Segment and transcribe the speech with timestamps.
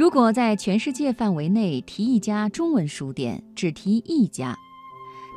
[0.00, 4.56] 如果在全世界范围内提一家中文书店，只提一家，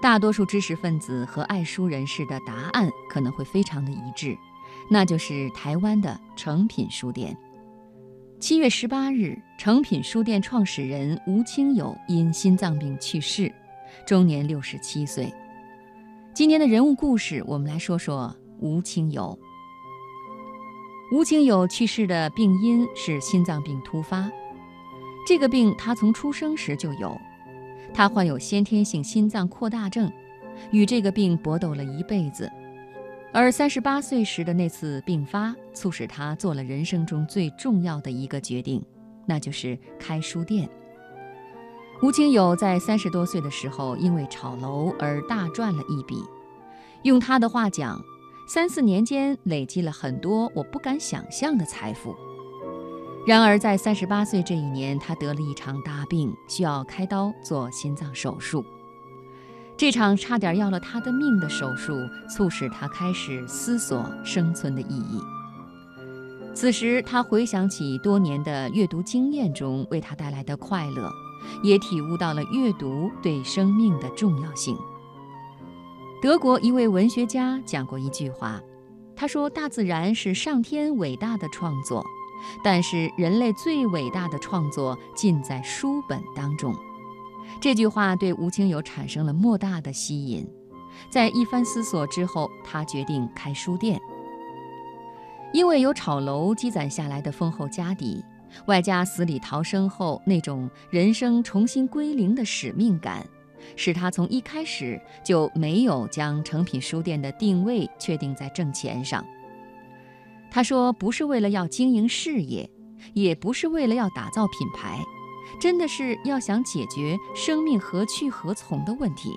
[0.02, 4.38] 大多数知识分子和爱书人士的答案可能会非常的一致，
[4.90, 7.38] 那就是台湾的诚品书店。
[8.40, 13.54] 七月十八日，诚品书店创始人吴清友因心脏病去世，
[14.08, 15.30] 终年六十七岁。
[16.34, 19.38] 今天的人物故事，我们来说说吴清友。
[21.12, 24.32] 吴清友去世的病因是心脏病突发，
[25.26, 27.20] 这个病他从出生时就有，
[27.94, 30.12] 他患有先天性心脏扩大症，
[30.72, 32.52] 与这个病搏斗了一辈子。
[33.32, 38.84] 而三十八岁时的那次病发，促使他做了人生中最重要的一个决定，
[39.26, 40.70] 那就是开书店。
[42.02, 46.22] 吴清友在三十多岁的时候，因为炒楼而大赚了一笔。
[47.04, 48.00] 用他的话讲，
[48.48, 52.14] 三四年间累积了很多我不敢想象的财富。
[53.26, 58.66] 然而，在三十八岁这一年，他得了一场大病，需要开刀做心脏手术。
[59.78, 61.94] 这场差点要了他的命的手术，
[62.30, 65.22] 促使他开始思索生存的意义。
[66.54, 71.10] 此时，他回想起多年的阅读经验中为他带来的快乐，
[71.64, 74.78] 也体悟到了阅读对生命的重要性。
[76.22, 78.62] 德国一位文学家讲过一句话，
[79.16, 82.06] 他说：“大自然是上天伟大的创作，
[82.64, 86.76] 但是人类最伟大的创作尽在书本当中。”
[87.62, 90.48] 这句话对吴清友产生了莫大的吸引，
[91.10, 94.00] 在一番思索之后，他决定开书店。
[95.54, 98.26] 因为有炒楼积攒下来的丰厚家底，
[98.66, 103.24] 外加死里逃生后那种人生重新归零的使命感，
[103.76, 109.24] 使他从一开始就没有将诚品书店的定位确定在挣钱上。
[110.54, 112.70] 他说：“不是为了要经营事业，
[113.16, 115.04] 也不是为了要打造品牌。”
[115.60, 119.34] 真的是要想解决生命何去何从的问题。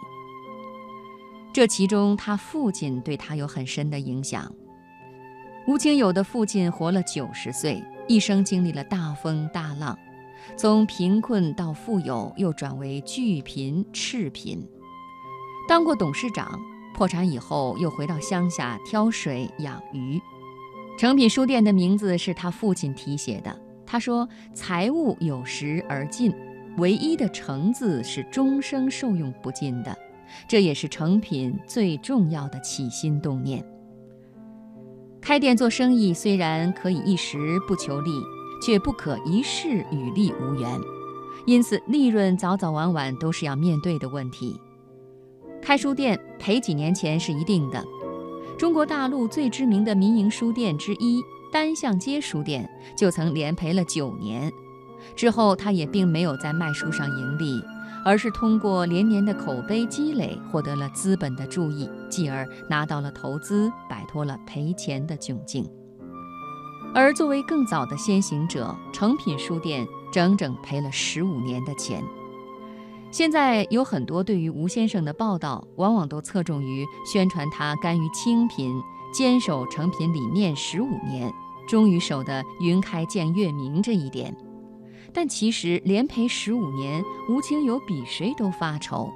[1.53, 4.52] 这其中，他父亲对他有很深的影响。
[5.67, 9.98] 吴清友的父亲活了九十岁，一生经历了大风大浪，
[10.57, 14.67] 从贫困到富有，又转为巨贫赤贫，
[15.69, 16.61] 当过董事长，
[16.95, 20.20] 破产以后又回到乡下挑水养鱼。
[20.96, 23.55] 诚品书店的名字是他父亲题写的。
[23.84, 26.34] 他说：“财物有时而尽，
[26.79, 29.96] 唯一的诚字是终生受用不尽的，
[30.48, 33.64] 这也是成品最重要的起心动念。
[35.20, 38.11] 开店做生意虽然可以一时不求利，
[38.61, 40.68] 却不可一世与利无缘，
[41.46, 44.61] 因此利润早早晚晚都是要面对的问题。
[45.63, 47.84] 开书店赔几年钱是一定的，
[48.58, 51.22] 中国大陆最知名的民营书店之一。”
[51.52, 54.52] 单向街书店就曾连赔了九年，
[55.14, 57.62] 之后他也并没有在卖书上盈利，
[58.05, 65.66] 而是通过连年的口碑积累，获得了资本的注意，继而拿到了投资，摆脱了赔钱的窘境。
[66.92, 72.02] 而作为更早的先行者，诚品书店整整赔了十五年的钱。
[73.11, 78.80] 现在有很多对于吴先生的报道，往往都侧重于宣传他甘于清贫，
[79.12, 81.33] 坚守诚品理念十五年。
[81.66, 84.33] 终于守得云开见月明这一点，
[85.12, 89.11] 但其实连赔十五年，吴清友比谁都发愁。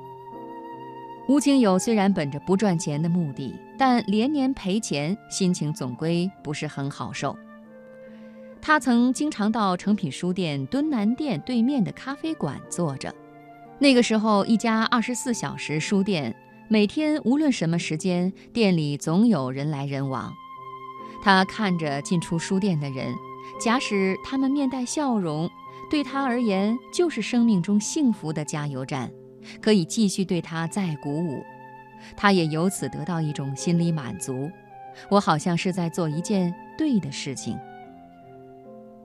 [1.28, 7.36] 吴清友虽然本着不赚钱的目的，但连年赔钱，心情总归不是很好受。
[8.60, 13.14] 他曾经常到诚品书店敦南店对面的咖啡馆坐着，
[13.82, 16.36] 那个时候一家二十四小时书店，
[16.68, 20.30] 每天无论什么时间，店里总有人来人往。
[21.22, 23.14] 他看着进出书店的人，
[23.58, 25.50] 假使他们面带笑容，
[25.91, 29.10] 对他而言就是生命中幸福的加油站，
[29.62, 31.42] 可以继续对他再鼓舞。
[32.14, 34.50] 他也由此得到一种心理满足。
[35.08, 37.58] 我好像是在做一件对的事情。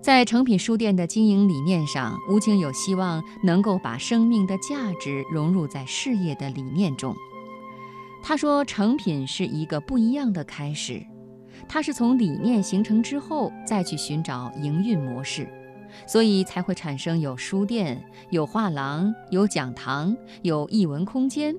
[0.05, 7.15] 在诚品书店的经营理念上，吴清友希望能够把生命的价值融入在事业的理念中。
[8.21, 11.03] 他说：“成品是一个不一样的开始。”
[11.67, 15.49] 它是从理念形成之后再去寻找营运模式，
[16.05, 17.99] 所以才会产生有书店、
[18.29, 21.55] 有画廊、有讲堂、有艺文空间。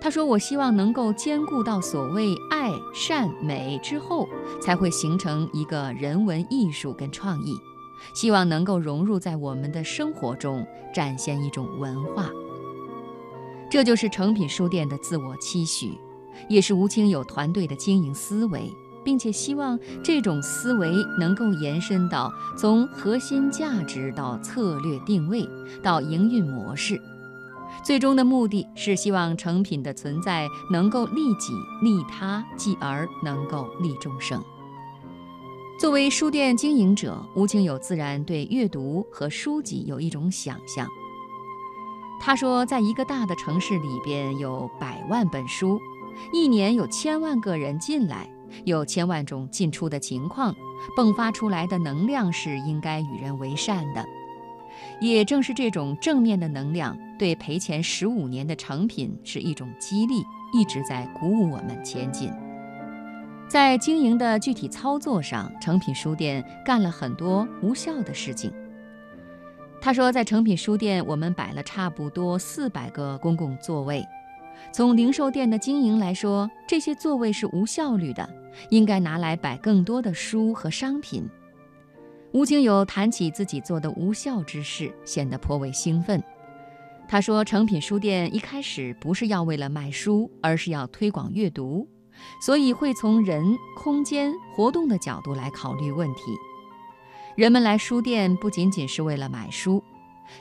[0.00, 4.26] 他说：“我希望能够兼顾到所谓爱、善、美之后，
[4.60, 7.56] 才会形成一个人文艺术跟创意，
[8.14, 12.30] 希望能够融入在我们的生活中，展现一种文化。
[13.70, 15.98] 这就是诚品书店的自我期许，
[16.48, 18.72] 也是吴清友团队的经营思维。”
[19.02, 25.48] 并且希望这种思维能够延伸到从核心价值到策略定位
[25.82, 27.00] 到营运模式。
[27.82, 34.42] 最终的目的是希望成品的存在能够利己利他，继而能够利众生。
[35.78, 40.86] 作为书店经营者，吴清友自然对阅读和书籍有一种想象。
[42.20, 45.80] 他说，在一个大的城市里边有百万本书，
[46.34, 48.30] 一年有千万个人进来，
[48.66, 50.54] 有千万种进出的情况，
[50.98, 54.04] 迸发出来的能量是应该与人为善的。
[55.00, 60.22] 也正是这种正面的能量，对赔钱十五年的成品是一种激励，
[60.52, 62.32] 一直在鼓舞我们前进。
[63.48, 68.52] 在经营的具体操作上，成品书店干了很多无效的事情。
[69.80, 74.06] 他说，在成品书店，我们摆了差不多四百个公共座位。
[74.72, 78.28] 从零售店的经营来说，这些座位是无效率的，
[78.68, 81.28] 应该拿来摆更多的书和商品。
[82.32, 86.22] 吴清友谈起自己做的无效之事，显得颇为兴奋。
[87.08, 91.88] 他说：“诚品书店一开始不是要为了卖书，而是要推广阅读，
[92.40, 96.22] 所以会从人、空间、活动的角度来考虑问题。
[97.34, 99.82] 人们来书店不仅仅是为了买书，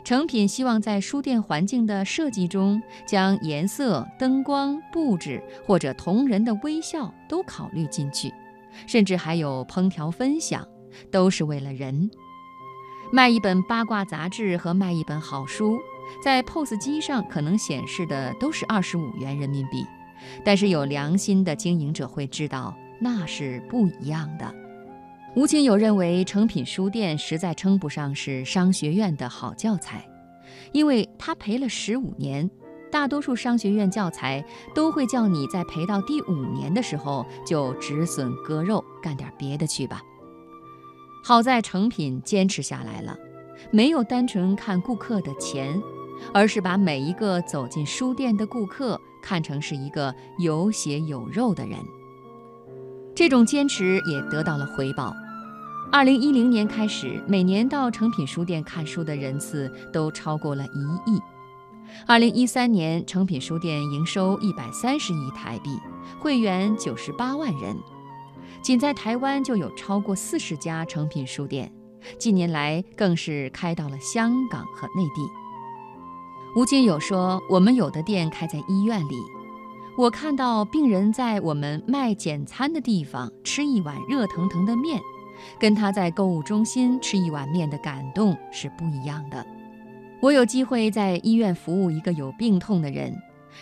[0.04, 8.32] 诚品希望在书店环境的设计中，将颜色、灯光、布置或者同仁的微笑都考虑进去，
[8.86, 10.64] 甚至还有烹调分享。”
[11.12, 12.10] 都是为了人。
[13.12, 15.80] 卖一本八卦杂志和卖一本好书，
[16.24, 19.86] 在 POS 机上可能显示的都是二十五元人民币，
[20.46, 24.54] 但是有良心的经营者会知道那是不一样的。
[25.36, 30.08] 吴清友认为，成品书店实在称不上是商学院的好教材，
[30.72, 32.50] 因为他赔了十五年。
[32.92, 34.44] 大多数商学院教材
[34.74, 40.02] 都会叫你在赔到第五年的时候就止损割肉，干点别的去吧。
[41.24, 43.18] 好在成品坚持下来了，
[43.72, 45.82] 没有单纯看顾客的钱，
[46.34, 51.78] 而是把每一个走进书店的顾客看成是一个有血有肉的人。
[53.14, 55.14] 这种坚持也得到了回报。
[55.92, 61.20] 二零一零年开始，每年到成品书店看书的人次都超过了一亿。
[62.06, 65.72] 二零一三年，成品书店营收一百三十亿台币，
[66.20, 67.76] 会员九十八万人。
[68.62, 71.72] 仅在台湾就有超过四十家成品书店，
[72.18, 75.22] 近年来更是开到了香港和内地。
[76.56, 79.16] 吴金友说：“我们有的店开在医院里，
[79.98, 85.00] 我看到病人在我们卖简餐的地方吃一碗热腾腾的面，
[85.60, 89.46] 跟他在购物中心吃一碗面的感动是不一样的。
[90.22, 93.16] 我有机会在医院服务一个有病痛的人，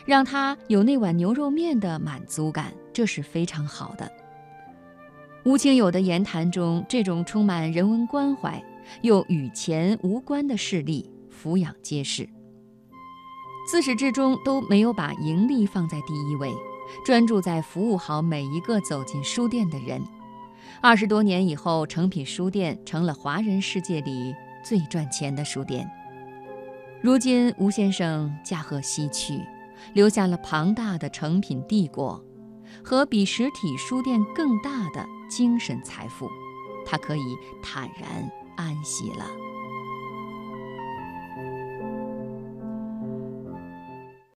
[0.05, 4.11] 让他有那碗牛肉面的满足感，这是非常好的。”
[5.47, 8.61] 吴清友的言谈中，这种充满人文关怀
[9.01, 12.27] 又与钱无关的事例俯仰皆是。
[13.65, 16.53] 自始至终都没有把盈利放在第一位，
[17.05, 20.03] 专注在服务好每一个走进书店的人。
[20.81, 24.35] 二十多年以后，诚品书店成了华人世界里
[24.65, 25.89] 最赚钱的书店。
[26.99, 29.39] 如今，吴先生驾鹤西去，
[29.93, 32.21] 留下了庞大的诚品帝国。
[32.83, 36.29] 和比实体书店更大的精神财富，
[36.85, 39.46] 他可以坦然安息了。